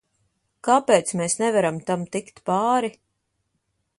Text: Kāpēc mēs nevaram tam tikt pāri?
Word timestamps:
Kāpēc 0.67 1.11
mēs 1.19 1.35
nevaram 1.41 1.77
tam 1.91 2.07
tikt 2.17 2.43
pāri? 2.51 2.93